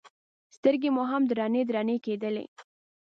سترګې 0.55 0.89
مو 0.95 1.03
هم 1.11 1.23
درنې 1.29 1.61
درنې 1.69 1.97
کېدلې. 2.05 2.45